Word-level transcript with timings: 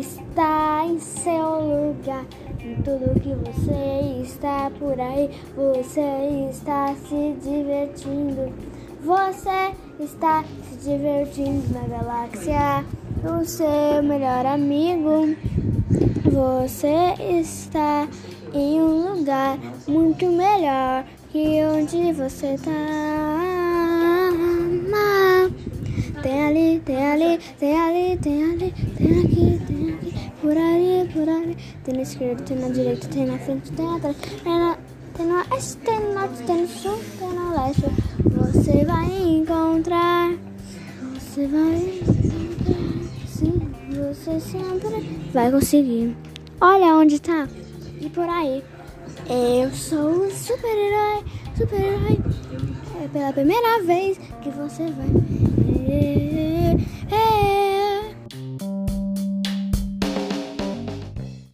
está 0.00 0.84
em 0.86 0.98
seu 0.98 1.60
lugar. 1.60 2.24
Em 2.60 2.74
tudo 2.82 3.20
que 3.20 3.34
você 3.34 4.22
está 4.22 4.70
por 4.78 5.00
aí, 5.00 5.30
você 5.54 6.48
está 6.50 6.94
se 6.94 7.36
divertindo. 7.42 8.52
Você 9.02 9.72
está 9.98 10.44
se 10.68 10.90
divertindo 10.90 11.72
na 11.72 11.86
galáxia. 11.86 12.84
O 13.24 13.44
seu 13.44 14.02
melhor 14.02 14.46
amigo. 14.46 15.36
Você 16.24 17.14
está 17.18 18.08
em 18.52 18.80
um 18.80 19.16
lugar 19.16 19.58
muito 19.86 20.26
melhor 20.26 21.04
que 21.30 21.62
onde 21.64 22.12
você 22.12 22.54
está. 22.54 23.49
Tem 26.84 26.96
ali, 26.96 27.38
tem 27.58 27.78
ali, 27.78 28.16
tem 28.18 28.42
ali, 28.42 28.74
tem 28.96 29.20
aqui, 29.20 29.60
tem 29.66 29.94
aqui, 29.94 30.32
por 30.40 30.56
ali, 30.56 31.08
por 31.12 31.28
ali. 31.28 31.56
Tem 31.84 31.94
na 31.94 32.02
esquerda, 32.02 32.42
tem 32.42 32.56
na 32.56 32.68
direita, 32.68 33.08
tem 33.08 33.26
na 33.26 33.38
frente, 33.38 33.70
tem 33.72 33.88
atrás, 33.88 34.16
tem 34.16 34.58
na, 34.58 34.78
tem 35.16 35.26
no 35.26 35.34
oeste, 35.34 35.76
tem 35.78 36.00
no 36.00 36.14
norte, 36.14 36.42
tem 36.44 36.62
no 36.62 36.68
sul, 36.68 36.98
tem 37.18 37.28
no 37.28 37.50
leste. 37.54 37.82
Você 38.24 38.84
vai 38.84 39.22
encontrar, 39.28 40.32
você 41.14 41.46
vai 41.46 42.00
encontrar, 42.00 43.26
sim, 43.26 43.60
você 43.90 44.40
sempre 44.40 45.28
vai 45.32 45.50
conseguir. 45.50 46.16
Olha 46.60 46.96
onde 46.96 47.20
tá 47.20 47.46
e 48.00 48.08
por 48.08 48.28
aí. 48.28 48.62
Eu 49.28 49.70
sou 49.70 50.26
o 50.26 50.30
super-herói, 50.30 51.24
super-herói. 51.56 52.18
É 53.02 53.08
pela 53.08 53.32
primeira 53.32 53.82
vez 53.82 54.18
que 54.42 54.50
você 54.50 54.84
vai 54.90 55.06
ver. 55.06 56.49